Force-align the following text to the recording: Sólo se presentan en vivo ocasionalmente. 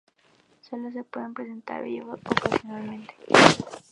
Sólo 0.61 0.89
se 0.89 1.03
presentan 1.03 1.77
en 1.77 1.83
vivo 1.83 2.15
ocasionalmente. 2.15 3.13